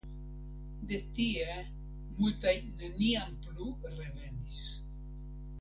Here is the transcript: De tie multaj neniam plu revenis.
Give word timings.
De 0.91 0.97
tie 1.17 1.57
multaj 2.21 2.55
neniam 2.81 3.39
plu 3.45 3.71
revenis. 3.93 4.61